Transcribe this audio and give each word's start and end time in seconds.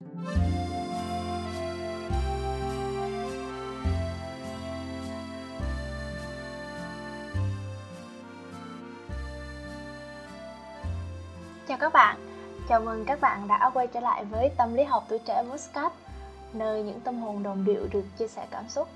Chào 0.00 0.08
các 11.78 11.92
bạn, 11.92 12.16
chào 12.68 12.80
mừng 12.80 13.04
các 13.04 13.20
bạn 13.20 13.48
đã 13.48 13.70
quay 13.74 13.86
trở 13.86 14.00
lại 14.00 14.24
với 14.24 14.50
Tâm 14.56 14.74
lý 14.74 14.84
học 14.84 15.04
tuổi 15.08 15.18
trẻ 15.18 15.42
Muscat, 15.48 15.92
Nơi 16.52 16.82
những 16.82 17.00
tâm 17.00 17.22
hồn 17.22 17.42
đồng 17.42 17.64
điệu 17.64 17.88
được 17.92 18.04
chia 18.18 18.28
sẻ 18.28 18.46
cảm 18.50 18.68
xúc. 18.68 18.88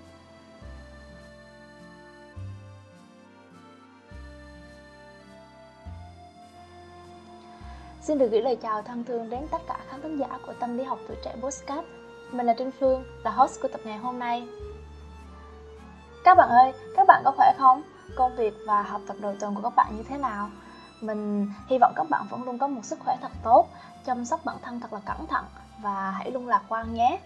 Xin 8.02 8.18
được 8.18 8.28
gửi 8.30 8.42
lời 8.42 8.56
chào 8.56 8.82
thân 8.82 9.04
thương 9.04 9.30
đến 9.30 9.46
tất 9.50 9.58
cả 9.66 9.76
khán 9.90 10.02
thính 10.02 10.18
giả 10.18 10.26
của 10.46 10.52
Tâm 10.60 10.78
lý 10.78 10.84
học 10.84 10.98
tuổi 11.08 11.16
trẻ 11.24 11.34
Postcard 11.42 11.88
Mình 12.32 12.46
là 12.46 12.54
Trinh 12.58 12.70
Phương, 12.80 13.04
là 13.24 13.30
host 13.30 13.60
của 13.62 13.68
tập 13.68 13.80
ngày 13.84 13.98
hôm 13.98 14.18
nay 14.18 14.48
Các 16.24 16.36
bạn 16.36 16.48
ơi, 16.48 16.72
các 16.96 17.06
bạn 17.06 17.22
có 17.24 17.32
khỏe 17.36 17.52
không? 17.58 17.82
Công 18.16 18.36
việc 18.36 18.54
và 18.66 18.82
học 18.82 19.00
tập 19.06 19.16
đầu 19.20 19.34
tuần 19.40 19.54
của 19.54 19.62
các 19.62 19.74
bạn 19.76 19.96
như 19.96 20.02
thế 20.02 20.18
nào? 20.18 20.50
Mình 21.00 21.50
hy 21.68 21.78
vọng 21.78 21.92
các 21.96 22.06
bạn 22.10 22.26
vẫn 22.30 22.42
luôn 22.44 22.58
có 22.58 22.66
một 22.66 22.84
sức 22.84 22.98
khỏe 23.04 23.16
thật 23.22 23.32
tốt, 23.44 23.66
chăm 24.06 24.24
sóc 24.24 24.40
bản 24.44 24.56
thân 24.62 24.80
thật 24.80 24.92
là 24.92 25.00
cẩn 25.06 25.26
thận 25.26 25.44
và 25.82 26.10
hãy 26.10 26.30
luôn 26.30 26.48
lạc 26.48 26.62
quan 26.68 26.94
nhé. 26.94 27.20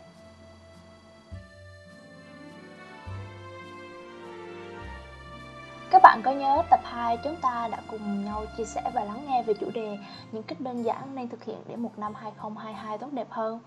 Các 5.94 6.02
bạn 6.02 6.20
có 6.24 6.30
nhớ 6.30 6.62
tập 6.70 6.80
2 6.84 7.18
chúng 7.24 7.36
ta 7.36 7.68
đã 7.70 7.78
cùng 7.90 8.24
nhau 8.24 8.44
chia 8.56 8.64
sẻ 8.64 8.90
và 8.94 9.04
lắng 9.04 9.24
nghe 9.26 9.42
về 9.42 9.54
chủ 9.54 9.70
đề 9.74 9.98
những 10.32 10.42
cách 10.42 10.60
đơn 10.60 10.82
giản 10.82 11.14
nên 11.14 11.28
thực 11.28 11.44
hiện 11.44 11.58
để 11.68 11.76
một 11.76 11.98
năm 11.98 12.14
2022 12.14 12.98
tốt 12.98 13.06
đẹp 13.12 13.26
hơn. 13.30 13.60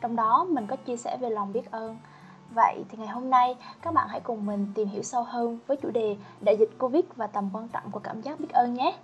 Trong 0.00 0.16
đó 0.16 0.46
mình 0.50 0.66
có 0.66 0.76
chia 0.76 0.96
sẻ 0.96 1.16
về 1.20 1.30
lòng 1.30 1.52
biết 1.52 1.70
ơn. 1.70 1.96
Vậy 2.54 2.84
thì 2.88 2.98
ngày 2.98 3.08
hôm 3.08 3.30
nay 3.30 3.56
các 3.82 3.94
bạn 3.94 4.08
hãy 4.08 4.20
cùng 4.20 4.46
mình 4.46 4.72
tìm 4.74 4.88
hiểu 4.88 5.02
sâu 5.02 5.22
hơn 5.24 5.58
với 5.66 5.76
chủ 5.76 5.90
đề 5.90 6.16
đại 6.40 6.56
dịch 6.56 6.70
Covid 6.78 7.04
và 7.16 7.26
tầm 7.26 7.50
quan 7.52 7.68
trọng 7.68 7.90
của 7.90 8.00
cảm 8.00 8.20
giác 8.20 8.40
biết 8.40 8.50
ơn 8.52 8.74
nhé. 8.74 8.96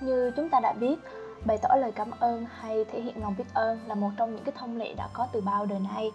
Như 0.00 0.32
chúng 0.36 0.48
ta 0.48 0.60
đã 0.60 0.72
biết, 0.72 0.98
bày 1.46 1.58
tỏ 1.62 1.76
lời 1.76 1.92
cảm 1.92 2.10
ơn 2.20 2.46
hay 2.60 2.84
thể 2.84 3.00
hiện 3.00 3.22
lòng 3.22 3.34
biết 3.38 3.54
ơn 3.54 3.80
là 3.86 3.94
một 3.94 4.10
trong 4.16 4.34
những 4.34 4.44
cái 4.44 4.54
thông 4.58 4.76
lệ 4.76 4.94
đã 4.94 5.08
có 5.12 5.26
từ 5.32 5.40
bao 5.40 5.66
đời 5.66 5.78
nay. 5.94 6.10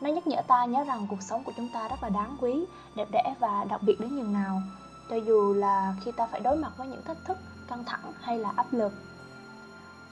Nó 0.00 0.10
nhắc 0.10 0.26
nhở 0.26 0.42
ta 0.46 0.64
nhớ 0.64 0.84
rằng 0.84 1.06
cuộc 1.10 1.22
sống 1.22 1.44
của 1.44 1.52
chúng 1.56 1.68
ta 1.68 1.88
rất 1.88 2.02
là 2.02 2.08
đáng 2.08 2.36
quý, 2.40 2.64
đẹp 2.94 3.08
đẽ 3.10 3.34
và 3.38 3.64
đặc 3.64 3.80
biệt 3.82 4.00
đến 4.00 4.16
nhường 4.16 4.32
nào. 4.32 4.62
Cho 5.10 5.16
dù 5.16 5.54
là 5.54 5.94
khi 6.04 6.12
ta 6.12 6.26
phải 6.26 6.40
đối 6.40 6.56
mặt 6.56 6.72
với 6.76 6.86
những 6.86 7.02
thách 7.02 7.24
thức, 7.24 7.38
căng 7.68 7.84
thẳng 7.84 8.12
hay 8.20 8.38
là 8.38 8.52
áp 8.56 8.66
lực. 8.72 8.92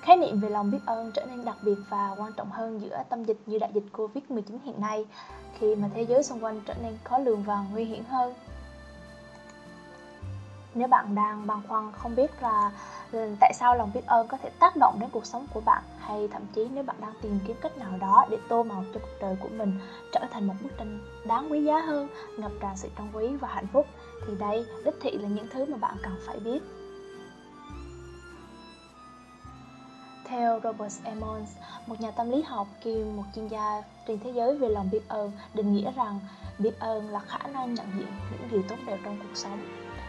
Khái 0.01 0.17
niệm 0.17 0.41
về 0.41 0.51
lòng 0.51 0.71
biết 0.71 0.79
ơn 0.87 1.11
trở 1.13 1.27
nên 1.27 1.45
đặc 1.45 1.57
biệt 1.63 1.79
và 1.89 2.15
quan 2.19 2.33
trọng 2.33 2.51
hơn 2.51 2.81
giữa 2.81 3.03
tâm 3.09 3.25
dịch 3.25 3.39
như 3.47 3.59
đại 3.59 3.71
dịch 3.75 3.85
Covid-19 3.93 4.59
hiện 4.65 4.81
nay, 4.81 5.07
khi 5.59 5.75
mà 5.75 5.89
thế 5.95 6.03
giới 6.03 6.23
xung 6.23 6.45
quanh 6.45 6.61
trở 6.67 6.75
nên 6.83 6.98
khó 7.05 7.19
lường 7.19 7.43
và 7.43 7.65
nguy 7.73 7.85
hiểm 7.85 8.05
hơn. 8.05 8.35
Nếu 10.75 10.89
bạn 10.89 11.14
đang 11.14 11.47
băn 11.47 11.58
khoăn 11.69 11.92
không 11.92 12.17
biết 12.17 12.42
là 12.42 12.70
ừ, 13.12 13.34
tại 13.41 13.53
sao 13.55 13.75
lòng 13.77 13.91
biết 13.94 14.06
ơn 14.06 14.28
có 14.28 14.39
thể 14.42 14.50
tác 14.58 14.77
động 14.77 14.97
đến 15.00 15.11
cuộc 15.12 15.27
sống 15.27 15.47
của 15.55 15.61
bạn 15.61 15.83
hay 15.98 16.28
thậm 16.33 16.42
chí 16.55 16.69
nếu 16.75 16.84
bạn 16.84 16.97
đang 17.00 17.12
tìm 17.22 17.39
kiếm 17.47 17.56
cách 17.61 17.78
nào 17.78 17.92
đó 18.00 18.27
để 18.30 18.39
tô 18.48 18.62
màu 18.62 18.84
cho 18.95 19.00
cuộc 19.00 19.17
đời 19.20 19.36
của 19.41 19.48
mình 19.48 19.78
trở 20.12 20.20
thành 20.30 20.47
một 20.47 20.55
bức 20.62 20.78
tranh 20.78 20.98
đáng 21.27 21.52
quý 21.52 21.64
giá 21.64 21.78
hơn 21.78 22.08
ngập 22.39 22.52
tràn 22.61 22.77
sự 22.77 22.89
trân 22.98 23.06
quý 23.12 23.36
và 23.36 23.48
hạnh 23.48 23.67
phúc 23.72 23.86
thì 24.27 24.34
đây 24.39 24.67
đích 24.84 24.95
thị 25.00 25.11
là 25.11 25.28
những 25.28 25.47
thứ 25.52 25.64
mà 25.64 25.77
bạn 25.77 25.97
cần 26.02 26.17
phải 26.27 26.41
biết. 26.41 26.62
Theo 30.25 30.61
Robert 30.64 31.05
Emmons, 31.05 31.56
một 31.86 32.00
nhà 32.00 32.11
tâm 32.11 32.30
lý 32.30 32.42
học 32.42 32.67
kiêm 32.80 33.17
một 33.17 33.22
chuyên 33.34 33.48
gia 33.48 33.83
trên 34.06 34.19
thế 34.25 34.30
giới 34.30 34.58
về 34.58 34.69
lòng 34.69 34.89
biết 34.92 35.08
ơn, 35.08 35.33
định 35.55 35.72
nghĩa 35.72 35.92
rằng 35.92 36.20
biết 36.58 36.79
ơn 36.79 37.08
là 37.08 37.18
khả 37.18 37.39
năng 37.39 37.74
nhận 37.74 37.86
diện 37.98 38.08
những 38.30 38.48
điều 38.51 38.63
tốt 38.68 38.77
đẹp 38.86 38.98
trong 39.05 39.17
cuộc 39.23 39.34
sống 39.34 39.58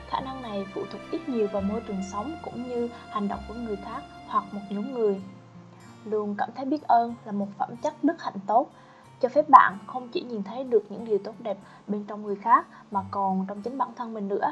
khả 0.10 0.20
năng 0.20 0.42
này 0.42 0.66
phụ 0.74 0.82
thuộc 0.92 1.02
ít 1.12 1.30
nhiều 1.30 1.48
vào 1.48 1.62
môi 1.62 1.82
trường 1.88 2.04
sống 2.12 2.38
cũng 2.44 2.70
như 2.70 2.90
hành 3.10 3.28
động 3.28 3.40
của 3.48 3.54
người 3.54 3.76
khác 3.76 4.04
hoặc 4.28 4.44
một 4.52 4.62
nhóm 4.70 4.94
người. 4.94 5.22
Luôn 6.06 6.36
cảm 6.38 6.50
thấy 6.56 6.66
biết 6.66 6.84
ơn 6.84 7.16
là 7.26 7.32
một 7.32 7.48
phẩm 7.58 7.76
chất 7.76 8.04
đức 8.04 8.22
hạnh 8.22 8.40
tốt, 8.48 8.70
cho 9.22 9.30
phép 9.30 9.50
bạn 9.50 9.78
không 9.88 10.10
chỉ 10.10 10.22
nhìn 10.22 10.44
thấy 10.44 10.64
được 10.64 10.84
những 10.90 11.06
điều 11.06 11.18
tốt 11.18 11.34
đẹp 11.40 11.58
bên 11.88 12.06
trong 12.08 12.24
người 12.24 12.36
khác 12.36 12.66
mà 12.92 13.02
còn 13.12 13.46
trong 13.48 13.62
chính 13.62 13.78
bản 13.78 13.90
thân 13.96 14.14
mình 14.14 14.28
nữa. 14.28 14.52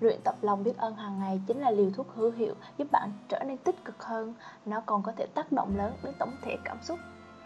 Luyện 0.00 0.20
tập 0.24 0.34
lòng 0.42 0.62
biết 0.62 0.76
ơn 0.76 0.96
hàng 0.96 1.20
ngày 1.20 1.40
chính 1.46 1.60
là 1.60 1.70
liều 1.70 1.90
thuốc 1.90 2.06
hữu 2.14 2.30
hiệu 2.30 2.54
giúp 2.78 2.88
bạn 2.92 3.12
trở 3.28 3.44
nên 3.46 3.56
tích 3.56 3.84
cực 3.84 4.02
hơn. 4.02 4.34
Nó 4.66 4.82
còn 4.86 5.02
có 5.02 5.12
thể 5.16 5.26
tác 5.34 5.52
động 5.52 5.76
lớn 5.76 5.92
đến 6.02 6.14
tổng 6.18 6.32
thể 6.42 6.56
cảm 6.64 6.76
xúc 6.82 6.98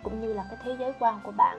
cũng 0.02 0.20
như 0.20 0.32
là 0.32 0.46
cái 0.50 0.58
thế 0.64 0.76
giới 0.78 0.92
quan 1.00 1.20
của 1.24 1.32
bạn. 1.36 1.58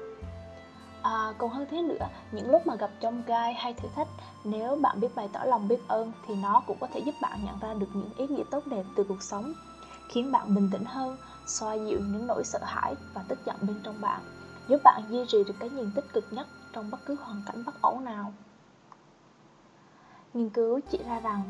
À, 1.02 1.34
còn 1.38 1.50
hơn 1.50 1.68
thế 1.72 1.82
nữa, 1.82 2.08
những 2.32 2.52
lúc 2.52 2.68
mà 2.68 2.76
gặp 2.76 2.90
trong 3.00 3.24
gai 3.26 3.54
hay 3.54 3.74
thử 3.74 3.88
thách, 3.96 4.08
nếu 4.44 4.76
bạn 4.76 5.00
biết 5.00 5.16
bày 5.16 5.30
tỏ 5.34 5.40
lòng 5.44 5.68
biết 5.68 5.80
ơn 5.88 6.12
thì 6.28 6.36
nó 6.36 6.64
cũng 6.68 6.78
có 6.80 6.88
thể 6.94 7.00
giúp 7.00 7.16
bạn 7.22 7.46
nhận 7.46 7.60
ra 7.60 7.74
được 7.74 7.88
những 7.94 8.10
ý 8.18 8.28
nghĩa 8.28 8.44
tốt 8.52 8.68
đẹp 8.68 8.84
từ 8.96 9.04
cuộc 9.04 9.24
sống, 9.24 9.54
khiến 10.10 10.32
bạn 10.32 10.56
bình 10.56 10.70
tĩnh 10.72 10.86
hơn, 10.86 11.18
xoa 11.48 11.74
dịu 11.74 12.00
những 12.00 12.28
nỗi 12.28 12.44
sợ 12.44 12.60
hãi 12.64 12.96
và 13.14 13.24
tức 13.28 13.40
giận 13.46 13.56
bên 13.62 13.82
trong 13.84 14.02
bạn, 14.02 14.22
giúp 14.68 14.82
bạn 14.84 15.04
duy 15.10 15.26
trì 15.28 15.44
được 15.44 15.56
cái 15.60 15.70
nhìn 15.70 15.92
tích 15.96 16.06
cực 16.14 16.26
nhất 16.32 16.48
trong 16.74 16.92
bất 16.92 17.00
cứ 17.06 17.16
hoàn 17.24 17.42
cảnh 17.46 17.64
bất 17.66 17.82
ổn 17.82 18.06
nào. 18.06 18.34
Nghiên 20.34 20.50
cứu 20.50 20.80
chỉ 20.92 21.00
ra 21.08 21.20
rằng 21.20 21.42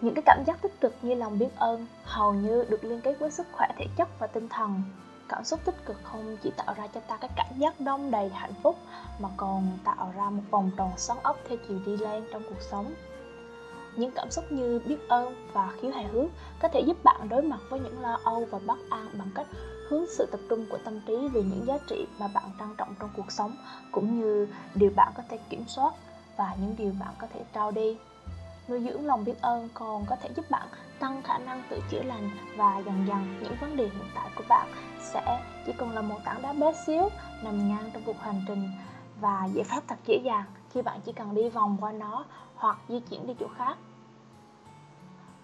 những 0.00 0.14
cái 0.14 0.22
cảm 0.26 0.44
giác 0.46 0.62
tích 0.62 0.80
cực 0.80 0.94
như 1.02 1.14
lòng 1.14 1.38
biết 1.38 1.48
ơn 1.56 1.86
hầu 2.04 2.34
như 2.34 2.64
được 2.68 2.84
liên 2.84 3.00
kết 3.00 3.16
với 3.20 3.30
sức 3.30 3.46
khỏe 3.52 3.68
thể 3.78 3.86
chất 3.96 4.08
và 4.18 4.26
tinh 4.26 4.48
thần 4.48 4.82
cảm 5.30 5.44
xúc 5.44 5.60
tích 5.64 5.84
cực 5.86 5.96
không? 6.02 6.36
Chỉ 6.42 6.50
tạo 6.56 6.74
ra 6.74 6.86
cho 6.94 7.00
ta 7.00 7.16
cái 7.16 7.30
cảm 7.36 7.58
giác 7.58 7.80
đông 7.80 8.10
đầy 8.10 8.28
hạnh 8.28 8.54
phúc, 8.62 8.76
mà 9.18 9.28
còn 9.36 9.78
tạo 9.84 10.12
ra 10.16 10.30
một 10.30 10.42
vòng 10.50 10.70
tròn 10.76 10.90
xoắn 10.96 11.18
ốc 11.22 11.36
theo 11.48 11.58
chiều 11.68 11.78
đi 11.86 11.96
lên 11.96 12.24
trong 12.32 12.42
cuộc 12.48 12.60
sống. 12.70 12.94
Những 13.96 14.10
cảm 14.14 14.30
xúc 14.30 14.44
như 14.52 14.80
biết 14.86 15.08
ơn 15.08 15.50
và 15.52 15.72
khiếu 15.80 15.90
hài 15.90 16.04
hước 16.04 16.30
có 16.62 16.68
thể 16.68 16.80
giúp 16.80 16.96
bạn 17.04 17.28
đối 17.28 17.42
mặt 17.42 17.60
với 17.70 17.80
những 17.80 18.02
lo 18.02 18.18
âu 18.24 18.46
và 18.50 18.58
bất 18.66 18.78
an 18.90 19.08
bằng 19.18 19.30
cách 19.34 19.46
hướng 19.88 20.04
sự 20.18 20.26
tập 20.32 20.40
trung 20.48 20.66
của 20.70 20.78
tâm 20.84 21.00
trí 21.06 21.28
về 21.28 21.42
những 21.42 21.66
giá 21.66 21.78
trị 21.86 22.06
mà 22.18 22.28
bạn 22.34 22.44
trân 22.58 22.68
trọng 22.76 22.94
trong 23.00 23.10
cuộc 23.16 23.32
sống, 23.32 23.56
cũng 23.92 24.20
như 24.20 24.48
điều 24.74 24.90
bạn 24.96 25.12
có 25.16 25.22
thể 25.28 25.38
kiểm 25.50 25.64
soát 25.66 25.94
và 26.36 26.56
những 26.60 26.74
điều 26.78 26.92
bạn 27.00 27.14
có 27.18 27.26
thể 27.34 27.44
trao 27.52 27.70
đi 27.70 27.96
nuôi 28.70 28.80
dưỡng 28.80 29.06
lòng 29.06 29.24
biết 29.24 29.40
ơn 29.40 29.68
còn 29.74 30.04
có 30.06 30.16
thể 30.16 30.28
giúp 30.36 30.50
bạn 30.50 30.68
tăng 30.98 31.22
khả 31.22 31.38
năng 31.38 31.62
tự 31.70 31.80
chữa 31.90 32.02
lành 32.02 32.30
và 32.56 32.82
dần 32.86 33.06
dần 33.08 33.38
những 33.42 33.54
vấn 33.60 33.76
đề 33.76 33.84
hiện 33.84 34.04
tại 34.14 34.30
của 34.36 34.44
bạn 34.48 34.68
sẽ 35.00 35.42
chỉ 35.66 35.72
còn 35.78 35.90
là 35.90 36.00
một 36.00 36.18
tảng 36.24 36.42
đá 36.42 36.52
bé 36.52 36.72
xíu 36.86 37.08
nằm 37.42 37.68
ngang 37.68 37.90
trong 37.92 38.02
cuộc 38.06 38.20
hành 38.20 38.42
trình 38.48 38.70
và 39.20 39.48
giải 39.54 39.64
pháp 39.64 39.82
thật 39.88 39.96
dễ 40.06 40.20
dàng 40.24 40.44
khi 40.70 40.82
bạn 40.82 41.00
chỉ 41.04 41.12
cần 41.12 41.34
đi 41.34 41.48
vòng 41.48 41.76
qua 41.80 41.92
nó 41.92 42.24
hoặc 42.54 42.78
di 42.88 43.00
chuyển 43.00 43.26
đi 43.26 43.34
chỗ 43.40 43.46
khác. 43.56 43.76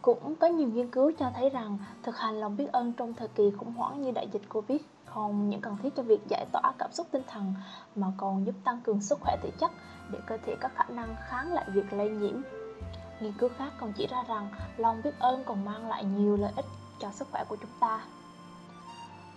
Cũng 0.02 0.34
có 0.36 0.46
nhiều 0.46 0.68
nghiên 0.68 0.90
cứu 0.90 1.12
cho 1.18 1.30
thấy 1.34 1.50
rằng 1.50 1.78
thực 2.02 2.18
hành 2.18 2.40
lòng 2.40 2.56
biết 2.56 2.72
ơn 2.72 2.92
trong 2.92 3.14
thời 3.14 3.28
kỳ 3.28 3.50
khủng 3.50 3.74
hoảng 3.74 4.02
như 4.02 4.10
đại 4.10 4.28
dịch 4.32 4.42
covid 4.48 4.80
không 5.04 5.48
những 5.50 5.60
cần 5.60 5.76
thiết 5.82 5.96
cho 5.96 6.02
việc 6.02 6.20
giải 6.28 6.46
tỏa 6.52 6.72
cảm 6.78 6.92
xúc 6.92 7.06
tinh 7.10 7.22
thần 7.26 7.54
mà 7.96 8.06
còn 8.16 8.46
giúp 8.46 8.54
tăng 8.64 8.80
cường 8.84 9.00
sức 9.00 9.18
khỏe 9.20 9.36
thể 9.42 9.50
chất 9.58 9.70
để 10.10 10.18
cơ 10.26 10.36
thể 10.46 10.56
có 10.60 10.68
khả 10.74 10.84
năng 10.88 11.16
kháng 11.28 11.52
lại 11.52 11.64
việc 11.72 11.92
lây 11.92 12.10
nhiễm. 12.10 12.42
Nghiên 13.20 13.32
cứu 13.32 13.50
khác 13.58 13.72
còn 13.78 13.92
chỉ 13.92 14.06
ra 14.06 14.22
rằng 14.28 14.48
lòng 14.76 15.00
biết 15.04 15.18
ơn 15.18 15.44
còn 15.44 15.64
mang 15.64 15.88
lại 15.88 16.04
nhiều 16.04 16.36
lợi 16.36 16.52
ích 16.56 16.66
cho 17.00 17.10
sức 17.12 17.28
khỏe 17.30 17.44
của 17.48 17.56
chúng 17.56 17.70
ta. 17.80 18.04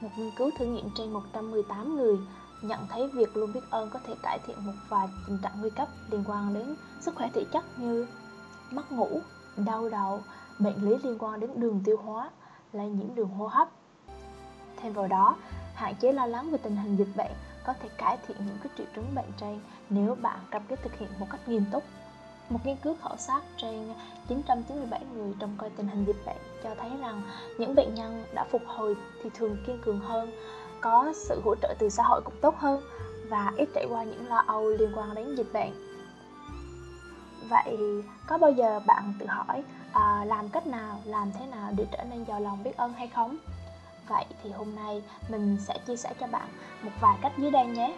Một 0.02 0.10
nghiên 0.18 0.32
cứu 0.32 0.52
thử 0.58 0.66
nghiệm 0.66 0.90
trên 0.96 1.12
118 1.14 1.96
người 1.96 2.18
nhận 2.62 2.88
thấy 2.90 3.08
việc 3.08 3.38
luôn 3.38 3.54
biết 3.54 3.70
ơn 3.70 3.90
có 3.90 4.00
thể 4.08 4.14
cải 4.24 4.40
thiện 4.48 4.66
một 4.66 4.74
vài 4.90 5.08
tình 5.28 5.38
trạng 5.44 5.62
nguy 5.62 5.70
cấp 5.70 5.88
liên 6.12 6.24
quan 6.28 6.54
đến 6.54 6.76
sức 7.02 7.16
khỏe 7.16 7.30
thể 7.34 7.46
chất 7.54 7.80
như 7.80 8.08
mất 8.72 8.92
ngủ, 8.92 9.22
đau 9.58 9.90
đầu, 9.90 10.22
bệnh 10.60 10.84
lý 10.84 10.98
liên 11.04 11.18
quan 11.20 11.40
đến 11.40 11.52
đường 11.56 11.82
tiêu 11.86 11.98
hóa, 12.04 12.30
lây 12.74 12.90
nhiễm 12.90 13.16
đường 13.16 13.30
hô 13.30 13.48
hấp. 13.48 13.70
Thêm 14.78 14.94
vào 14.94 15.08
đó, 15.08 15.36
hạn 15.74 15.96
chế 15.96 16.12
lo 16.12 16.26
lắng 16.26 16.52
về 16.52 16.58
tình 16.58 16.76
hình 16.76 16.96
dịch 16.96 17.16
bệnh 17.16 17.32
có 17.66 17.74
thể 17.74 17.90
cải 17.98 18.18
thiện 18.28 18.38
những 18.46 18.58
cái 18.64 18.74
triệu 18.78 18.86
chứng 18.96 19.16
bệnh 19.16 19.32
trên 19.38 19.60
nếu 19.90 20.16
bạn 20.16 20.40
cam 20.52 20.62
kết 20.68 20.80
thực 20.84 20.98
hiện 20.98 21.10
một 21.20 21.28
cách 21.32 21.48
nghiêm 21.48 21.66
túc 21.72 21.84
một 22.50 22.60
nghiên 22.64 22.76
cứu 22.76 22.96
khảo 23.02 23.18
sát 23.18 23.42
trên 23.58 23.94
997 24.28 25.02
người 25.14 25.34
trong 25.40 25.56
coi 25.58 25.70
tình 25.70 25.88
hình 25.88 26.06
dịch 26.06 26.26
bệnh 26.26 26.38
cho 26.64 26.70
thấy 26.76 26.90
rằng 27.02 27.22
những 27.58 27.76
bệnh 27.76 27.96
nhân 27.96 28.24
đã 28.34 28.46
phục 28.52 28.62
hồi 28.68 28.96
thì 29.24 29.30
thường 29.34 29.58
kiên 29.68 29.82
cường 29.86 30.00
hơn, 30.00 30.32
có 30.82 31.14
sự 31.16 31.42
hỗ 31.46 31.56
trợ 31.56 31.76
từ 31.80 31.90
xã 31.90 32.04
hội 32.04 32.22
cũng 32.26 32.36
tốt 32.42 32.56
hơn 32.58 32.82
và 33.30 33.52
ít 33.58 33.70
trải 33.76 33.86
qua 33.90 34.04
những 34.04 34.28
lo 34.28 34.44
âu 34.48 34.70
liên 34.70 34.92
quan 34.96 35.16
đến 35.16 35.36
dịch 35.36 35.54
bệnh. 35.54 35.72
Vậy 37.50 37.78
có 38.28 38.38
bao 38.38 38.52
giờ 38.52 38.80
bạn 38.86 39.14
tự 39.20 39.26
hỏi 39.26 39.64
à, 39.94 40.26
làm 40.26 40.50
cách 40.50 40.68
nào, 40.68 41.02
làm 41.06 41.32
thế 41.40 41.46
nào 41.46 41.72
để 41.78 41.86
trở 41.92 42.04
nên 42.04 42.26
giàu 42.26 42.40
lòng 42.40 42.64
biết 42.64 42.78
ơn 42.78 42.94
hay 42.94 43.08
không? 43.08 43.38
Vậy 44.10 44.26
thì 44.44 44.52
hôm 44.52 44.76
nay 44.76 45.04
mình 45.30 45.58
sẽ 45.68 45.78
chia 45.88 45.96
sẻ 45.96 46.14
cho 46.20 46.28
bạn 46.28 46.48
một 46.84 46.92
vài 47.02 47.18
cách 47.22 47.32
dưới 47.38 47.52
đây 47.52 47.68
nhé. 47.68 47.96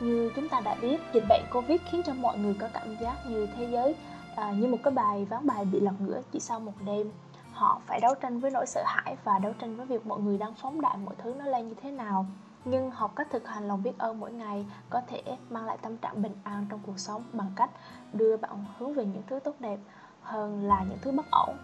Như 0.00 0.32
chúng 0.36 0.48
ta 0.48 0.60
đã 0.60 0.74
biết, 0.82 1.00
dịch 1.12 1.24
bệnh 1.28 1.42
Covid 1.52 1.80
khiến 1.90 2.02
cho 2.06 2.14
mọi 2.14 2.38
người 2.38 2.54
có 2.60 2.68
cảm 2.72 2.96
giác 3.00 3.16
như 3.26 3.46
thế 3.56 3.68
giới 3.70 3.96
à, 4.36 4.52
như 4.52 4.66
một 4.66 4.78
cái 4.84 4.92
bài 4.94 5.24
ván 5.24 5.46
bài 5.46 5.64
bị 5.64 5.80
lật 5.80 5.94
ngửa 6.00 6.20
chỉ 6.32 6.40
sau 6.40 6.60
một 6.60 6.72
đêm. 6.86 7.10
họ 7.52 7.80
phải 7.86 8.00
đấu 8.00 8.14
tranh 8.14 8.40
với 8.40 8.50
nỗi 8.50 8.66
sợ 8.66 8.82
hãi 8.86 9.16
và 9.24 9.38
đấu 9.38 9.52
tranh 9.58 9.76
với 9.76 9.86
việc 9.86 10.06
mọi 10.06 10.20
người 10.20 10.38
đang 10.38 10.54
phóng 10.54 10.80
đại 10.80 10.96
mọi 10.96 11.14
thứ 11.18 11.34
nó 11.38 11.44
lên 11.44 11.68
như 11.68 11.74
thế 11.82 11.90
nào. 11.90 12.26
Nhưng 12.64 12.90
học 12.90 13.12
cách 13.16 13.26
thực 13.30 13.48
hành 13.48 13.68
lòng 13.68 13.82
biết 13.82 13.98
ơn 13.98 14.20
mỗi 14.20 14.32
ngày 14.32 14.66
có 14.90 15.00
thể 15.06 15.22
mang 15.50 15.66
lại 15.66 15.78
tâm 15.82 15.96
trạng 15.96 16.22
bình 16.22 16.34
an 16.44 16.66
trong 16.70 16.80
cuộc 16.86 16.98
sống 16.98 17.22
bằng 17.32 17.50
cách 17.56 17.70
đưa 18.12 18.36
bạn 18.36 18.64
hướng 18.78 18.94
về 18.94 19.04
những 19.04 19.22
thứ 19.26 19.38
tốt 19.38 19.54
đẹp 19.60 19.78
hơn 20.22 20.68
là 20.68 20.84
những 20.88 20.98
thứ 21.02 21.12
bất 21.12 21.26
ổn. 21.30 21.56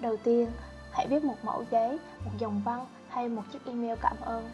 Đầu 0.00 0.16
tiên 0.16 0.50
hãy 0.92 1.08
viết 1.08 1.24
một 1.24 1.36
mẫu 1.42 1.64
giấy 1.70 1.98
một 2.24 2.30
dòng 2.38 2.62
văn 2.64 2.86
hay 3.08 3.28
một 3.28 3.42
chiếc 3.52 3.66
email 3.66 3.98
cảm 4.02 4.16
ơn 4.20 4.50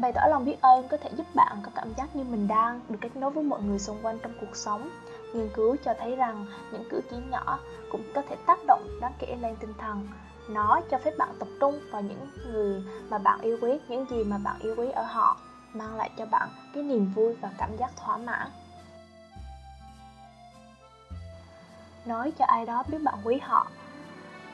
bày 0.00 0.12
tỏ 0.12 0.20
lòng 0.30 0.44
biết 0.44 0.56
ơn 0.60 0.88
có 0.88 0.96
thể 0.96 1.10
giúp 1.16 1.26
bạn 1.34 1.58
có 1.62 1.70
cảm 1.74 1.94
giác 1.96 2.16
như 2.16 2.24
mình 2.24 2.48
đang 2.48 2.80
được 2.88 2.98
kết 3.00 3.16
nối 3.16 3.30
với 3.30 3.44
mọi 3.44 3.62
người 3.62 3.78
xung 3.78 3.98
quanh 4.02 4.18
trong 4.22 4.32
cuộc 4.40 4.56
sống. 4.56 4.90
Nghiên 5.34 5.48
cứu 5.54 5.76
cho 5.84 5.94
thấy 5.98 6.16
rằng 6.16 6.46
những 6.72 6.84
cử 6.90 7.00
chỉ 7.10 7.16
nhỏ 7.30 7.58
cũng 7.92 8.02
có 8.14 8.22
thể 8.28 8.36
tác 8.46 8.58
động 8.66 8.88
đáng 9.00 9.12
kể 9.18 9.36
lên 9.40 9.56
tinh 9.60 9.74
thần. 9.78 10.08
Nó 10.48 10.80
cho 10.90 10.98
phép 10.98 11.18
bạn 11.18 11.28
tập 11.38 11.48
trung 11.60 11.80
vào 11.90 12.02
những 12.02 12.28
người 12.52 12.82
mà 13.08 13.18
bạn 13.18 13.40
yêu 13.40 13.58
quý, 13.60 13.78
những 13.88 14.06
gì 14.10 14.24
mà 14.24 14.38
bạn 14.38 14.56
yêu 14.60 14.74
quý 14.78 14.90
ở 14.90 15.02
họ, 15.02 15.36
mang 15.72 15.96
lại 15.96 16.10
cho 16.16 16.26
bạn 16.26 16.48
cái 16.74 16.82
niềm 16.82 17.12
vui 17.14 17.34
và 17.40 17.50
cảm 17.58 17.76
giác 17.76 17.90
thỏa 17.96 18.16
mãn. 18.16 18.50
Nói 22.04 22.32
cho 22.38 22.44
ai 22.44 22.66
đó 22.66 22.82
biết 22.88 22.98
bạn 23.02 23.14
quý 23.24 23.38
họ, 23.42 23.70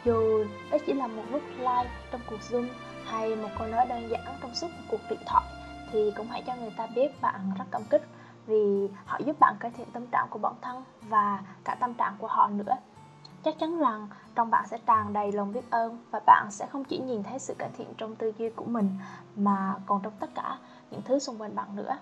dù 0.05 0.45
đó 0.71 0.79
chỉ 0.87 0.93
là 0.93 1.07
một 1.07 1.23
nút 1.33 1.43
like 1.59 1.91
trong 2.11 2.21
cuộc 2.31 2.41
zoom 2.51 2.69
hay 3.06 3.37
một 3.37 3.49
câu 3.58 3.69
nói 3.69 3.87
đơn 3.87 4.08
giản 4.11 4.25
trong 4.43 4.55
suốt 4.55 4.67
một 4.67 4.85
cuộc 4.91 5.00
điện 5.11 5.20
thoại, 5.26 5.44
thì 5.93 6.12
cũng 6.17 6.29
hãy 6.29 6.43
cho 6.47 6.55
người 6.55 6.73
ta 6.76 6.87
biết 6.87 7.20
bạn 7.20 7.50
rất 7.58 7.64
cảm 7.70 7.82
kích 7.91 8.03
vì 8.47 8.88
họ 9.06 9.19
giúp 9.26 9.37
bạn 9.41 9.56
cải 9.61 9.70
thiện 9.70 9.87
tâm 9.93 10.06
trạng 10.06 10.26
của 10.31 10.38
bản 10.38 10.55
thân 10.62 10.85
và 11.03 11.41
cả 11.64 11.76
tâm 11.81 11.94
trạng 11.94 12.17
của 12.19 12.26
họ 12.26 12.49
nữa. 12.49 12.75
Chắc 13.44 13.58
chắn 13.58 13.79
rằng 13.79 14.08
trong 14.35 14.50
bạn 14.50 14.67
sẽ 14.67 14.79
tràn 14.87 15.12
đầy 15.12 15.32
lòng 15.32 15.53
biết 15.53 15.70
ơn 15.70 16.05
và 16.11 16.20
bạn 16.26 16.50
sẽ 16.50 16.67
không 16.67 16.85
chỉ 16.85 16.99
nhìn 16.99 17.23
thấy 17.23 17.38
sự 17.38 17.55
cải 17.58 17.70
thiện 17.79 17.94
trong 17.99 18.17
tư 18.17 18.32
duy 18.38 18.50
của 18.50 18.64
mình, 18.64 18.91
mà 19.37 19.75
còn 19.87 20.02
trong 20.02 20.12
tất 20.20 20.31
cả 20.35 20.59
những 20.91 21.02
thứ 21.02 21.19
xung 21.19 21.41
quanh 21.41 21.55
bạn 21.55 21.76
nữa. 21.76 21.97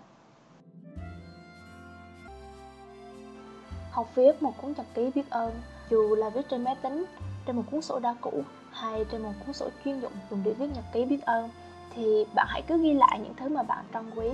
Học 3.91 4.07
viết 4.15 4.43
một 4.43 4.53
cuốn 4.63 4.73
nhật 4.77 4.87
ký 4.95 5.11
biết 5.15 5.31
ơn, 5.31 5.61
dù 5.91 6.15
là 6.15 6.31
viết 6.31 6.49
trên 6.49 6.65
máy 6.65 6.77
tính, 6.83 7.05
trên 7.47 7.57
một 7.57 7.63
cuốn 7.71 7.83
sổ 7.83 7.99
đa 7.99 8.15
cũ 8.21 8.43
hay 8.75 9.05
trên 9.11 9.23
một 9.23 9.33
cuốn 9.47 9.55
sổ 9.55 9.69
chuyên 9.85 10.01
dụng 10.01 10.13
dùng 10.31 10.43
để 10.45 10.53
viết 10.53 10.67
nhật 10.75 10.85
ký 10.93 11.05
biết 11.05 11.23
ơn, 11.23 11.51
thì 11.95 12.25
bạn 12.35 12.47
hãy 12.51 12.63
cứ 12.63 12.79
ghi 12.83 12.95
lại 12.95 13.21
những 13.23 13.35
thứ 13.35 13.49
mà 13.49 13.63
bạn 13.63 13.85
trân 13.93 14.11
quý 14.11 14.29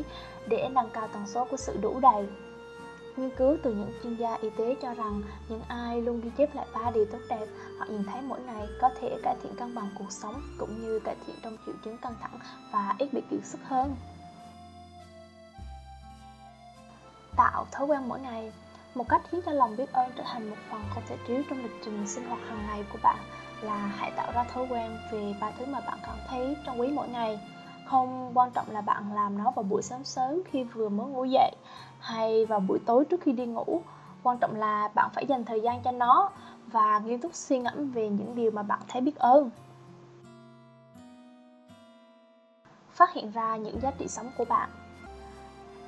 để 0.48 0.68
nâng 0.72 0.90
cao 0.90 1.08
tần 1.12 1.26
số 1.26 1.44
của 1.44 1.56
sự 1.56 1.78
đủ 1.82 2.00
đầy. 2.00 2.26
Nghiên 3.16 3.30
cứu 3.36 3.56
từ 3.62 3.74
những 3.74 3.92
chuyên 4.02 4.14
gia 4.14 4.34
y 4.34 4.50
tế 4.50 4.76
cho 4.82 4.94
rằng 4.94 5.22
những 5.48 5.62
ai 5.68 6.02
luôn 6.02 6.20
ghi 6.20 6.30
chép 6.38 6.54
lại 6.54 6.66
ba 6.74 6.90
điều 6.90 7.04
tốt 7.04 7.18
đẹp, 7.28 7.46
họ 7.78 7.86
nhìn 7.88 8.04
thấy 8.04 8.22
mỗi 8.22 8.40
ngày 8.40 8.66
có 8.80 8.90
thể 9.00 9.18
cải 9.22 9.36
thiện 9.42 9.54
cân 9.56 9.74
bằng 9.74 9.90
cuộc 9.98 10.12
sống 10.12 10.42
cũng 10.58 10.82
như 10.82 11.00
cải 11.04 11.16
thiện 11.26 11.36
trong 11.42 11.56
triệu 11.66 11.74
chứng 11.84 11.98
căng 11.98 12.14
thẳng 12.20 12.38
và 12.72 12.94
ít 12.98 13.12
bị 13.12 13.20
kiệt 13.30 13.40
sức 13.44 13.58
hơn. 13.64 13.96
Tạo 17.36 17.66
thói 17.72 17.86
quen 17.86 18.08
mỗi 18.08 18.20
ngày. 18.20 18.52
Một 18.94 19.08
cách 19.08 19.22
khiến 19.30 19.40
cho 19.46 19.52
lòng 19.52 19.76
biết 19.76 19.92
ơn 19.92 20.10
trở 20.16 20.22
thành 20.26 20.50
một 20.50 20.56
phần 20.70 20.80
không 20.94 21.02
thể 21.08 21.16
thiếu 21.26 21.42
trong 21.50 21.62
lịch 21.62 21.80
trình 21.84 22.08
sinh 22.08 22.24
hoạt 22.24 22.40
hàng 22.48 22.66
ngày 22.66 22.84
của 22.92 22.98
bạn 23.02 23.18
là 23.62 23.76
hãy 23.76 24.10
tạo 24.16 24.32
ra 24.34 24.44
thói 24.44 24.66
quen 24.70 24.98
về 25.10 25.34
ba 25.40 25.50
thứ 25.58 25.66
mà 25.66 25.80
bạn 25.80 25.98
cảm 26.06 26.16
thấy 26.28 26.56
trong 26.64 26.80
quý 26.80 26.88
mỗi 26.88 27.08
ngày. 27.08 27.40
Không 27.86 28.30
quan 28.34 28.50
trọng 28.50 28.70
là 28.70 28.80
bạn 28.80 29.14
làm 29.14 29.38
nó 29.38 29.50
vào 29.50 29.62
buổi 29.62 29.82
sáng 29.82 30.04
sớm 30.04 30.42
khi 30.50 30.64
vừa 30.64 30.88
mới 30.88 31.06
ngủ 31.06 31.24
dậy 31.24 31.52
hay 32.00 32.46
vào 32.46 32.60
buổi 32.60 32.78
tối 32.86 33.04
trước 33.04 33.20
khi 33.20 33.32
đi 33.32 33.46
ngủ. 33.46 33.82
Quan 34.22 34.38
trọng 34.38 34.56
là 34.56 34.88
bạn 34.94 35.10
phải 35.14 35.26
dành 35.26 35.44
thời 35.44 35.60
gian 35.60 35.82
cho 35.82 35.92
nó 35.92 36.30
và 36.66 36.98
nghiêm 36.98 37.20
túc 37.20 37.34
suy 37.34 37.58
ngẫm 37.58 37.90
về 37.90 38.08
những 38.08 38.34
điều 38.34 38.50
mà 38.50 38.62
bạn 38.62 38.80
thấy 38.88 39.00
biết 39.00 39.16
ơn. 39.16 39.50
Phát 42.92 43.12
hiện 43.12 43.30
ra 43.30 43.56
những 43.56 43.80
giá 43.80 43.90
trị 43.90 44.08
sống 44.08 44.30
của 44.38 44.44
bạn. 44.44 44.70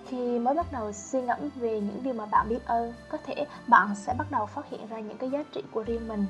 Khi 0.07 0.39
mới 0.39 0.55
bắt 0.55 0.67
đầu 0.73 0.93
suy 0.93 1.23
ngẫm 1.23 1.39
về 1.55 1.81
những 1.81 2.03
điều 2.03 2.15
mà 2.15 2.27
bạn 2.27 2.49
biết 2.49 2.67
ơn, 2.67 2.93
có 3.09 3.19
thể 3.25 3.47
bạn 3.67 3.95
sẽ 3.95 4.15
bắt 4.19 4.27
đầu 4.31 4.47
phát 4.47 4.71
hiện 4.71 4.87
ra 4.89 5.01
những 5.01 5.19
cái 5.19 5.31
giá 5.31 5.43
trị 5.53 5.63
của 5.73 5.83
riêng 5.83 6.09
mình 6.09 6.27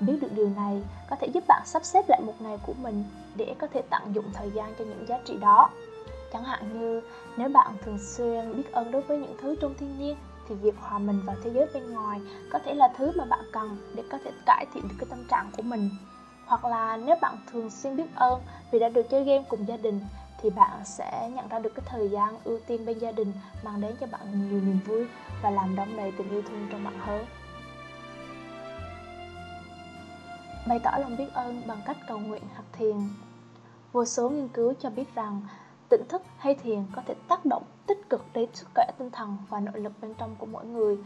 biết 0.00 0.18
được 0.20 0.32
điều 0.32 0.48
này, 0.48 0.82
có 1.10 1.16
thể 1.20 1.26
giúp 1.26 1.44
bạn 1.48 1.62
sắp 1.66 1.84
xếp 1.84 2.04
lại 2.08 2.20
một 2.26 2.34
ngày 2.40 2.58
của 2.66 2.74
mình 2.82 3.04
để 3.36 3.54
có 3.58 3.66
thể 3.66 3.82
tận 3.90 4.14
dụng 4.14 4.30
thời 4.32 4.50
gian 4.50 4.74
cho 4.78 4.84
những 4.84 5.08
giá 5.08 5.18
trị 5.24 5.36
đó. 5.36 5.70
Chẳng 6.32 6.44
hạn 6.44 6.80
như, 6.80 7.00
nếu 7.36 7.48
bạn 7.48 7.76
thường 7.84 7.98
xuyên 7.98 8.56
biết 8.56 8.72
ơn 8.72 8.90
đối 8.90 9.02
với 9.02 9.18
những 9.18 9.36
thứ 9.40 9.56
trong 9.60 9.74
thiên 9.74 9.98
nhiên, 9.98 10.16
thì 10.48 10.54
việc 10.54 10.74
hòa 10.80 10.98
mình 10.98 11.20
vào 11.24 11.36
thế 11.44 11.50
giới 11.54 11.66
bên 11.74 11.92
ngoài 11.92 12.20
có 12.50 12.58
thể 12.58 12.74
là 12.74 12.88
thứ 12.96 13.12
mà 13.16 13.24
bạn 13.24 13.44
cần 13.52 13.76
để 13.94 14.02
có 14.10 14.18
thể 14.24 14.30
cải 14.46 14.66
thiện 14.74 14.88
được 14.88 14.94
cái 14.98 15.06
tâm 15.10 15.24
trạng 15.30 15.50
của 15.56 15.62
mình. 15.62 15.90
Hoặc 16.46 16.64
là 16.64 16.96
nếu 16.96 17.16
bạn 17.20 17.36
thường 17.52 17.70
xuyên 17.70 17.96
biết 17.96 18.14
ơn 18.14 18.40
vì 18.70 18.78
đã 18.78 18.88
được 18.88 19.10
chơi 19.10 19.24
game 19.24 19.44
cùng 19.48 19.68
gia 19.68 19.76
đình, 19.76 20.00
thì 20.42 20.50
bạn 20.50 20.80
sẽ 20.84 21.30
nhận 21.34 21.48
ra 21.48 21.58
được 21.58 21.74
cái 21.74 21.84
thời 21.88 22.08
gian 22.08 22.38
ưu 22.44 22.58
tiên 22.66 22.86
bên 22.86 22.98
gia 22.98 23.12
đình 23.12 23.32
mang 23.64 23.80
đến 23.80 23.96
cho 24.00 24.06
bạn 24.06 24.50
nhiều 24.50 24.60
niềm 24.60 24.78
vui 24.86 25.06
và 25.42 25.50
làm 25.50 25.76
đong 25.76 25.96
đầy 25.96 26.12
tình 26.18 26.30
yêu 26.30 26.42
thương 26.42 26.66
trong 26.70 26.84
bạn 26.84 26.98
hơn. 26.98 27.24
Bày 30.66 30.78
tỏ 30.78 30.90
lòng 30.98 31.16
biết 31.16 31.32
ơn 31.34 31.62
bằng 31.66 31.80
cách 31.86 31.96
cầu 32.08 32.18
nguyện 32.18 32.42
hoặc 32.54 32.64
thiền. 32.72 32.96
Vô 33.92 34.04
số 34.04 34.28
nghiên 34.28 34.48
cứu 34.48 34.74
cho 34.80 34.90
biết 34.90 35.14
rằng, 35.14 35.40
tỉnh 35.88 36.02
thức 36.08 36.22
hay 36.38 36.54
thiền 36.54 36.84
có 36.92 37.02
thể 37.06 37.14
tác 37.28 37.44
động 37.44 37.62
tích 37.86 38.10
cực 38.10 38.24
đến 38.32 38.48
sức 38.54 38.68
khỏe 38.74 38.86
tinh 38.98 39.10
thần 39.10 39.36
và 39.48 39.60
nội 39.60 39.80
lực 39.80 39.92
bên 40.00 40.14
trong 40.14 40.36
của 40.38 40.46
mỗi 40.46 40.66
người. 40.66 40.98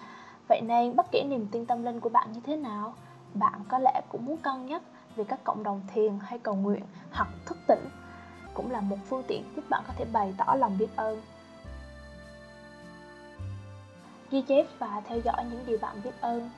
Vậy 0.48 0.60
nên, 0.60 0.96
bất 0.96 1.06
kể 1.12 1.24
niềm 1.24 1.46
tin 1.52 1.66
tâm 1.66 1.84
linh 1.84 2.00
của 2.00 2.08
bạn 2.08 2.32
như 2.32 2.40
thế 2.46 2.56
nào, 2.56 2.94
bạn 3.34 3.60
có 3.68 3.78
lẽ 3.78 4.00
cũng 4.08 4.26
muốn 4.26 4.36
cân 4.36 4.66
nhắc 4.66 4.82
về 5.16 5.24
các 5.24 5.44
cộng 5.44 5.62
đồng 5.62 5.82
thiền 5.94 6.18
hay 6.20 6.38
cầu 6.38 6.54
nguyện 6.54 6.82
hoặc 7.10 7.28
thức 7.46 7.58
tỉnh 7.66 7.88
cũng 8.54 8.70
là 8.70 8.80
một 8.80 8.96
phương 9.08 9.22
tiện 9.26 9.44
giúp 9.56 9.64
bạn 9.70 9.82
có 9.86 9.94
thể 9.96 10.04
bày 10.12 10.34
tỏ 10.38 10.54
lòng 10.54 10.78
biết 10.78 10.96
ơn. 10.96 11.22
Ghi 14.30 14.42
chép 14.42 14.66
và 14.78 15.02
theo 15.04 15.20
dõi 15.24 15.44
những 15.50 15.66
điều 15.66 15.78
bạn 15.78 15.96
biết 16.04 16.20
ơn. 16.20 16.50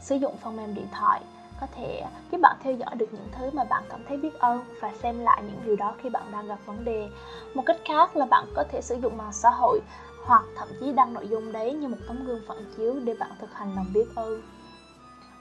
Sử 0.00 0.16
dụng 0.16 0.36
phần 0.36 0.56
mềm 0.56 0.74
điện 0.74 0.86
thoại 0.92 1.22
có 1.60 1.66
thể 1.76 2.02
giúp 2.32 2.40
bạn 2.40 2.56
theo 2.62 2.72
dõi 2.72 2.90
được 2.96 3.08
những 3.12 3.28
thứ 3.32 3.50
mà 3.52 3.64
bạn 3.64 3.82
cảm 3.90 4.00
thấy 4.08 4.16
biết 4.16 4.38
ơn 4.38 4.64
và 4.80 4.92
xem 5.02 5.18
lại 5.18 5.42
những 5.42 5.60
điều 5.64 5.76
đó 5.76 5.94
khi 6.02 6.08
bạn 6.08 6.32
đang 6.32 6.48
gặp 6.48 6.58
vấn 6.66 6.84
đề. 6.84 7.08
Một 7.54 7.62
cách 7.66 7.76
khác 7.84 8.16
là 8.16 8.24
bạn 8.24 8.44
có 8.54 8.64
thể 8.70 8.80
sử 8.82 8.98
dụng 9.02 9.16
mạng 9.16 9.32
xã 9.32 9.50
hội 9.50 9.80
hoặc 10.24 10.42
thậm 10.56 10.68
chí 10.80 10.92
đăng 10.92 11.14
nội 11.14 11.28
dung 11.28 11.52
đấy 11.52 11.72
như 11.72 11.88
một 11.88 11.96
tấm 12.08 12.24
gương 12.26 12.42
phản 12.48 12.58
chiếu 12.76 12.94
để 13.04 13.14
bạn 13.20 13.30
thực 13.40 13.54
hành 13.54 13.74
lòng 13.76 13.86
biết 13.94 14.06
ơn. 14.14 14.42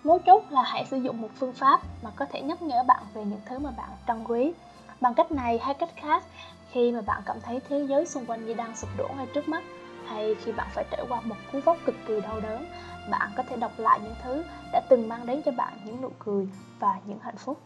Mấu 0.04 0.20
chốt 0.26 0.44
là 0.50 0.64
hãy 0.64 0.86
sử 0.86 0.98
dụng 0.98 1.22
một 1.22 1.30
phương 1.36 1.54
pháp 1.54 1.82
mà 2.04 2.12
có 2.16 2.26
thể 2.26 2.42
nhắc 2.42 2.62
nhở 2.62 2.84
bạn 2.84 3.04
về 3.14 3.26
những 3.26 3.42
thứ 3.46 3.60
mà 3.60 3.72
bạn 3.78 3.90
trân 4.08 4.24
quý. 4.24 4.54
Bằng 5.02 5.14
cách 5.14 5.32
này 5.32 5.58
hay 5.58 5.74
cách 5.74 5.90
khác, 5.96 6.24
khi 6.72 6.92
mà 6.92 7.02
bạn 7.02 7.22
cảm 7.26 7.38
thấy 7.42 7.62
thế 7.70 7.86
giới 7.90 8.06
xung 8.06 8.26
quanh 8.26 8.46
như 8.46 8.54
đang 8.54 8.76
sụp 8.76 8.90
đổ 8.98 9.10
ngay 9.18 9.28
trước 9.34 9.50
mắt 9.50 9.64
hay 10.08 10.36
khi 10.36 10.52
bạn 10.52 10.68
phải 10.72 10.86
trải 10.92 11.06
qua 11.10 11.22
một 11.22 11.36
cú 11.52 11.60
vấp 11.60 11.78
cực 11.86 11.96
kỳ 12.08 12.22
đau 12.22 12.40
đớn, 12.42 12.66
bạn 13.12 13.32
có 13.38 13.44
thể 13.44 13.58
đọc 13.58 13.72
lại 13.78 14.00
những 14.04 14.16
thứ 14.24 14.44
đã 14.72 14.82
từng 14.90 15.10
mang 15.10 15.26
đến 15.26 15.42
cho 15.46 15.52
bạn 15.52 15.74
những 15.86 16.02
nụ 16.02 16.10
cười 16.20 16.50
và 16.80 17.00
những 17.06 17.20
hạnh 17.20 17.38
phúc. 17.38 17.58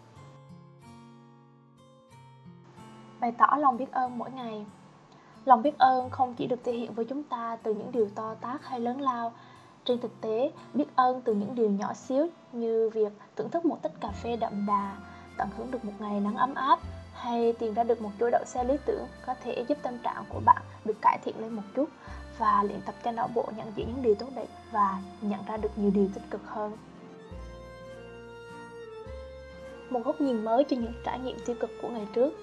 Bày 3.20 3.32
tỏ 3.32 3.58
lòng 3.60 3.78
biết 3.78 3.92
ơn 3.92 4.18
mỗi 4.18 4.32
ngày. 4.32 4.66
Lòng 5.46 5.62
biết 5.62 5.78
ơn 5.78 6.10
không 6.10 6.36
chỉ 6.36 6.48
được 6.48 6.60
thể 6.64 6.72
hiện 6.72 6.94
với 6.94 7.06
chúng 7.06 7.24
ta 7.24 7.58
từ 7.64 7.74
những 7.74 7.92
điều 7.92 8.10
to 8.16 8.36
tát 8.42 8.66
hay 8.66 8.80
lớn 8.80 9.02
lao. 9.02 9.34
Trên 9.86 10.00
thực 10.00 10.22
tế, 10.22 10.52
biết 10.74 10.86
ơn 10.96 11.22
từ 11.22 11.34
những 11.34 11.56
điều 11.56 11.70
nhỏ 11.70 11.94
xíu 11.94 12.28
như 12.52 12.90
việc 12.94 13.14
thưởng 13.36 13.50
thức 13.50 13.66
một 13.66 13.78
tách 13.82 13.92
cà 14.02 14.10
phê 14.24 14.36
đậm 14.36 14.66
đà, 14.66 14.98
tận 15.38 15.50
hưởng 15.58 15.72
được 15.72 15.86
một 15.86 15.94
ngày 16.00 16.20
nắng 16.20 16.36
ấm 16.36 16.56
áp, 16.56 16.80
hay 17.14 17.54
tìm 17.54 17.74
ra 17.74 17.84
được 17.84 18.02
một 18.02 18.10
chỗ 18.20 18.30
đậu 18.32 18.44
xe 18.46 18.64
lý 18.64 18.78
tưởng 18.86 19.08
có 19.26 19.36
thể 19.44 19.66
giúp 19.68 19.78
tâm 19.82 19.98
trạng 20.04 20.24
của 20.30 20.40
bạn 20.46 20.62
được 20.86 21.02
cải 21.02 21.20
thiện 21.24 21.40
lên 21.40 21.52
một 21.54 21.62
chút 21.76 21.90
và 22.40 22.64
luyện 22.64 22.82
tập 22.82 22.96
cho 23.04 23.12
não 23.12 23.30
bộ 23.36 23.46
nhận 23.58 23.72
diện 23.76 23.88
những 23.88 24.02
điều 24.02 24.16
tốt 24.16 24.28
đẹp 24.36 24.48
và 24.72 24.98
nhận 25.22 25.40
ra 25.48 25.58
được 25.58 25.78
nhiều 25.78 25.92
điều 25.94 26.10
tích 26.14 26.24
cực 26.30 26.42
hơn. 26.46 26.78
Một 29.90 30.00
góc 30.06 30.22
nhìn 30.22 30.46
mới 30.46 30.64
cho 30.64 30.78
những 30.78 30.94
trải 31.06 31.20
nghiệm 31.20 31.38
tiêu 31.46 31.56
cực 31.60 31.70
của 31.82 31.88
ngày 31.88 32.08
trước. 32.14 32.34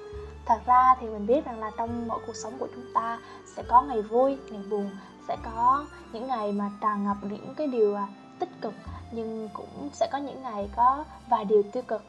Thật 0.46 0.60
ra 0.66 0.94
thì 1.00 1.06
mình 1.06 1.26
biết 1.26 1.44
rằng 1.44 1.60
là 1.60 1.70
trong 1.76 2.08
mỗi 2.08 2.20
cuộc 2.26 2.36
sống 2.36 2.52
của 2.58 2.68
chúng 2.74 2.84
ta 2.94 3.18
sẽ 3.56 3.62
có 3.68 3.82
ngày 3.82 4.02
vui, 4.02 4.36
ngày 4.50 4.62
buồn, 4.70 4.90
sẽ 5.28 5.36
có 5.44 5.86
những 6.12 6.26
ngày 6.26 6.52
mà 6.52 6.70
tràn 6.80 7.04
ngập 7.04 7.16
những 7.22 7.54
cái 7.54 7.66
điều 7.66 7.94
à, 7.94 8.08
tích 8.38 8.48
cực, 8.60 8.74
nhưng 9.12 9.48
cũng 9.54 9.88
sẽ 9.92 10.08
có 10.12 10.18
những 10.18 10.42
ngày 10.42 10.68
có 10.76 11.04
vài 11.30 11.44
điều 11.44 11.62
tiêu 11.62 11.82
cực. 11.82 12.02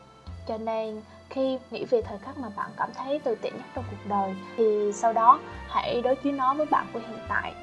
Cho 0.47 0.57
nên 0.57 1.01
khi 1.29 1.59
nghĩ 1.71 1.85
về 1.85 2.01
thời 2.01 2.17
khắc 2.17 2.37
mà 2.37 2.49
bạn 2.55 2.71
cảm 2.77 2.89
thấy 2.95 3.19
tồi 3.19 3.35
tệ 3.35 3.51
nhất 3.51 3.65
trong 3.75 3.83
cuộc 3.91 4.09
đời 4.09 4.35
thì 4.57 4.91
sau 4.93 5.13
đó 5.13 5.39
hãy 5.67 6.01
đối 6.01 6.15
chiếu 6.15 6.33
nó 6.33 6.53
với 6.53 6.65
bạn 6.65 6.87
của 6.93 6.99
hiện 6.99 7.19
tại 7.29 7.53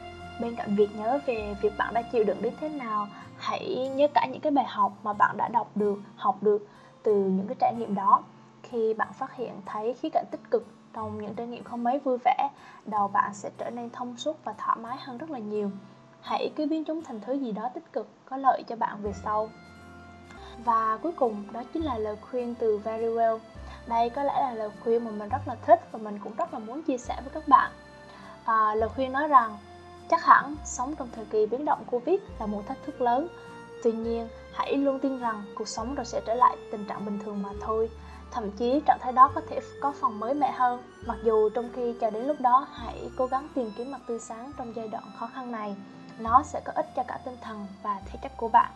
bên 0.41 0.57
cạnh 0.57 0.77
việc 0.77 0.97
nhớ 0.97 1.19
về 1.27 1.57
việc 1.63 1.73
bạn 1.79 1.95
đã 1.95 2.03
chịu 2.03 2.25
đựng 2.25 2.43
đến 2.43 2.55
thế 2.61 2.69
nào 2.69 3.07
hãy 3.37 3.91
nhớ 3.95 4.07
cả 4.15 4.27
những 4.33 4.41
cái 4.41 4.53
bài 4.53 4.65
học 4.69 4.93
mà 5.03 5.13
bạn 5.13 5.37
đã 5.37 5.49
đọc 5.49 5.71
được 5.75 5.99
học 6.17 6.37
được 6.41 6.67
từ 7.03 7.15
những 7.15 7.47
cái 7.47 7.57
trải 7.61 7.75
nghiệm 7.79 7.95
đó. 7.95 8.23
Khi 8.63 8.95
bạn 8.95 9.13
phát 9.13 9.37
hiện 9.37 9.61
thấy 9.67 9.95
khía 9.95 10.09
cạnh 10.13 10.25
tích 10.31 10.51
cực 10.51 10.67
trong 10.93 11.23
những 11.23 11.35
trải 11.35 11.47
nghiệm 11.47 11.65
không 11.65 11.85
mấy 11.85 11.99
vui 11.99 12.19
vẻ 12.25 12.49
đầu 12.87 13.09
bạn 13.09 13.35
sẽ 13.35 13.51
trở 13.59 13.71
nên 13.71 13.91
thông 13.91 14.17
suốt 14.17 14.45
và 14.45 14.55
thoải 14.59 14.77
mái 14.81 14.97
hơn 15.01 15.19
rất 15.19 15.31
là 15.31 15.39
nhiều. 15.39 15.71
Hãy 16.21 16.53
cứ 16.57 16.67
biến 16.67 16.85
chúng 16.85 17.03
thành 17.03 17.21
thứ 17.21 17.33
gì 17.33 17.53
đó 17.53 17.69
tích 17.75 17.93
cực 17.93 18.09
có 18.25 18.37
lợi 18.37 18.63
cho 18.69 18.77
bạn 18.77 19.03
về 19.03 19.13
sau. 19.13 19.49
Và 20.65 20.99
cuối 21.03 21.13
cùng 21.13 21.45
đó 21.53 21.63
chính 21.73 21.83
là 21.85 21.99
lời 21.99 22.17
khuyên 22.31 22.55
từ 22.55 22.79
Very 22.79 23.07
Well. 23.07 23.39
Đây 23.87 24.11
có 24.11 24.23
lẽ 24.23 24.41
là 24.41 24.53
lời 24.53 24.71
khuyên 24.85 25.05
mà 25.05 25.11
mình 25.11 25.29
rất 25.29 25.49
là 25.49 25.57
thích 25.67 25.81
và 25.93 25.99
mình 25.99 26.19
cũng 26.25 26.35
rất 26.35 26.53
là 26.55 26.59
muốn 26.59 26.83
chia 26.83 26.99
sẻ 26.99 27.17
với 27.25 27.31
các 27.35 27.49
bạn. 27.49 27.71
À, 28.45 28.75
lời 28.75 28.89
khuyên 28.89 29.13
nói 29.13 29.29
rằng 29.29 29.59
chắc 30.11 30.25
hẳn 30.25 30.57
sống 30.65 30.95
trong 30.97 31.09
thời 31.15 31.25
kỳ 31.25 31.47
biến 31.47 31.65
động 31.65 31.85
covid 31.91 32.21
là 32.41 32.47
một 32.47 32.63
thách 32.67 32.79
thức 32.87 33.01
lớn. 33.01 33.29
Tuy 33.85 33.93
nhiên, 33.93 34.29
hãy 34.53 34.77
luôn 34.77 34.99
tin 34.99 35.19
rằng 35.19 35.45
cuộc 35.55 35.69
sống 35.69 35.95
rồi 35.95 36.05
sẽ 36.05 36.21
trở 36.27 36.35
lại 36.35 36.57
tình 36.73 36.85
trạng 36.85 37.05
bình 37.05 37.19
thường 37.25 37.43
mà 37.43 37.51
thôi. 37.61 37.91
Thậm 38.31 38.51
chí 38.51 38.81
trạng 38.87 38.99
thái 39.01 39.13
đó 39.13 39.31
có 39.35 39.41
thể 39.49 39.61
có 39.81 39.93
phần 40.01 40.21
mới 40.21 40.35
mẻ 40.35 40.53
hơn. 40.53 40.83
Mặc 41.07 41.17
dù 41.25 41.51
trong 41.51 41.71
khi 41.75 41.95
chờ 42.01 42.11
đến 42.11 42.27
lúc 42.27 42.41
đó, 42.41 42.67
hãy 42.73 43.11
cố 43.17 43.27
gắng 43.27 43.49
tìm 43.55 43.73
kiếm 43.77 43.91
mặt 43.91 44.01
tươi 44.07 44.19
sáng 44.19 44.53
trong 44.59 44.77
giai 44.77 44.89
đoạn 44.89 45.05
khó 45.19 45.29
khăn 45.35 45.53
này. 45.53 45.77
Nó 46.19 46.43
sẽ 46.45 46.61
có 46.65 46.73
ích 46.77 46.87
cho 46.97 47.03
cả 47.09 47.19
tinh 47.25 47.37
thần 47.41 47.67
và 47.83 48.01
thể 48.07 48.19
chất 48.23 48.33
của 48.37 48.49
bạn. 48.49 48.71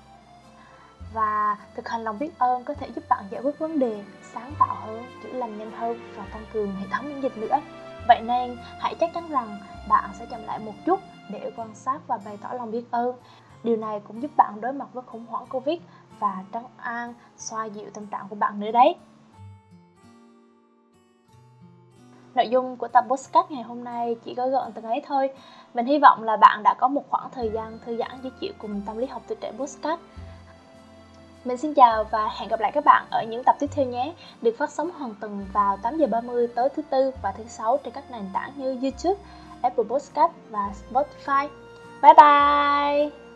Và 1.15 1.57
thực 1.77 1.89
hành 1.89 2.05
lòng 2.05 2.19
biết 2.19 2.39
ơn 2.39 2.65
có 2.65 2.75
thể 2.75 2.89
giúp 2.95 3.05
bạn 3.09 3.25
giải 3.31 3.43
quyết 3.43 3.59
vấn 3.59 3.79
đề 3.79 4.05
sáng 4.33 4.55
tạo 4.59 4.77
hơn, 4.87 5.05
chữa 5.23 5.33
lành 5.33 5.59
nhanh 5.59 5.71
hơn 5.71 6.01
và 6.17 6.25
tăng 6.33 6.47
cường 6.53 6.77
hệ 6.77 6.87
thống 6.91 7.09
miễn 7.09 7.21
dịch 7.21 7.37
nữa. 7.39 7.61
Vậy 8.09 8.21
nên, 8.21 8.57
hãy 8.81 8.95
chắc 9.01 9.11
chắn 9.15 9.29
rằng 9.29 9.61
bạn 9.89 10.11
sẽ 10.19 10.27
chậm 10.31 10.47
lại 10.47 10.59
một 10.59 10.75
chút 10.87 11.01
để 11.31 11.53
quan 11.57 11.75
sát 11.75 12.01
và 12.07 12.19
bày 12.25 12.39
tỏ 12.43 12.49
lòng 12.53 12.71
biết 12.71 12.85
ơn 12.91 13.17
điều 13.63 13.77
này 13.77 14.01
cũng 14.09 14.23
giúp 14.23 14.31
bạn 14.37 14.61
đối 14.61 14.73
mặt 14.73 14.89
với 14.93 15.03
khủng 15.07 15.27
hoảng 15.27 15.47
covid 15.51 15.79
và 16.19 16.45
trấn 16.53 16.63
an 16.77 17.15
xoa 17.37 17.65
dịu 17.65 17.91
tâm 17.95 18.07
trạng 18.07 18.27
của 18.29 18.37
bạn 18.37 18.61
nữa 18.61 18.71
đấy 18.71 18.97
Nội 22.35 22.49
dung 22.49 22.77
của 22.77 22.89
tập 22.89 23.05
podcast 23.09 23.51
ngày 23.51 23.63
hôm 23.63 23.85
nay 23.85 24.17
chỉ 24.25 24.35
có 24.35 24.49
gọn 24.49 24.73
từng 24.73 24.85
ấy 24.85 25.03
thôi. 25.07 25.31
Mình 25.75 25.87
hy 25.87 25.99
vọng 25.99 26.23
là 26.23 26.37
bạn 26.37 26.63
đã 26.63 26.75
có 26.79 26.89
một 26.89 27.11
khoảng 27.11 27.31
thời 27.31 27.51
gian 27.51 27.79
thư 27.87 27.97
giãn 27.97 28.11
dễ 28.23 28.31
chịu 28.41 28.53
cùng 28.59 28.83
tâm 28.87 28.97
lý 28.97 29.07
học 29.07 29.23
tuổi 29.27 29.37
trẻ 29.41 29.53
podcast. 29.59 30.01
Mình 31.45 31.57
xin 31.57 31.75
chào 31.75 32.05
và 32.05 32.29
hẹn 32.37 32.49
gặp 32.49 32.61
lại 32.61 32.73
các 32.73 32.85
bạn 32.85 33.07
ở 33.11 33.25
những 33.29 33.43
tập 33.45 33.57
tiếp 33.61 33.67
theo 33.71 33.87
nhé. 33.87 34.15
Được 34.43 34.55
phát 34.59 34.71
sóng 34.71 34.91
hàng 34.91 35.15
tuần 35.21 35.47
vào 35.53 35.77
8 35.77 35.97
giờ 35.97 36.07
30 36.07 36.47
tối 36.47 36.69
thứ 36.77 36.83
tư 36.91 37.11
và 37.23 37.33
thứ 37.33 37.45
sáu 37.49 37.79
trên 37.85 37.95
các 37.95 38.11
nền 38.11 38.25
tảng 38.33 38.53
như 38.57 38.79
YouTube, 38.83 39.21
Apple 39.63 39.85
Podcast 39.85 40.33
và 40.51 40.73
Spotify. 40.91 41.49
Bye 42.03 42.15
bye. 42.17 43.28